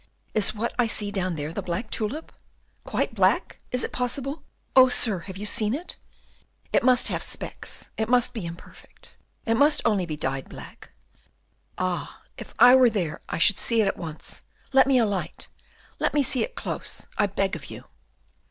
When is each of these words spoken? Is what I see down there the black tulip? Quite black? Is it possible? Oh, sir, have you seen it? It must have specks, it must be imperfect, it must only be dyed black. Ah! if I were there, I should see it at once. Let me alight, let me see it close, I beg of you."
Is 0.33 0.55
what 0.55 0.73
I 0.79 0.87
see 0.87 1.11
down 1.11 1.35
there 1.35 1.53
the 1.53 1.61
black 1.61 1.91
tulip? 1.91 2.31
Quite 2.83 3.13
black? 3.13 3.59
Is 3.71 3.83
it 3.83 3.91
possible? 3.91 4.41
Oh, 4.75 4.89
sir, 4.89 5.19
have 5.19 5.37
you 5.37 5.45
seen 5.45 5.75
it? 5.75 5.95
It 6.73 6.81
must 6.83 7.09
have 7.09 7.21
specks, 7.21 7.91
it 7.97 8.09
must 8.09 8.33
be 8.33 8.47
imperfect, 8.47 9.13
it 9.45 9.53
must 9.53 9.79
only 9.85 10.07
be 10.07 10.17
dyed 10.17 10.49
black. 10.49 10.89
Ah! 11.77 12.23
if 12.35 12.51
I 12.57 12.73
were 12.73 12.89
there, 12.89 13.21
I 13.29 13.37
should 13.37 13.59
see 13.59 13.79
it 13.79 13.87
at 13.87 13.95
once. 13.95 14.41
Let 14.73 14.87
me 14.87 14.97
alight, 14.97 15.47
let 15.99 16.15
me 16.15 16.23
see 16.23 16.41
it 16.43 16.55
close, 16.55 17.05
I 17.19 17.27
beg 17.27 17.55
of 17.55 17.65
you." 17.69 17.83